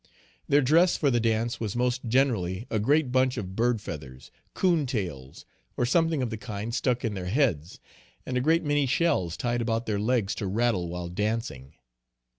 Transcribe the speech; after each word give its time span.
Their 0.49 0.61
dress 0.63 0.97
for 0.97 1.11
the 1.11 1.19
dance 1.19 1.59
was 1.59 1.75
most 1.75 2.05
generally 2.07 2.65
a 2.71 2.79
great 2.79 3.11
bunch 3.11 3.37
of 3.37 3.55
bird 3.55 3.79
feathers, 3.79 4.31
coon 4.55 4.87
tails, 4.87 5.45
or 5.77 5.85
something 5.85 6.23
of 6.23 6.31
the 6.31 6.37
kind 6.37 6.73
stuck 6.73 7.05
in 7.05 7.13
their 7.13 7.27
heads, 7.27 7.79
and 8.25 8.35
a 8.35 8.41
great 8.41 8.63
many 8.63 8.87
shells 8.87 9.37
tied 9.37 9.61
about 9.61 9.85
their 9.85 9.99
legs 9.99 10.33
to 10.41 10.47
rattle 10.47 10.89
while 10.89 11.07
dancing. 11.09 11.75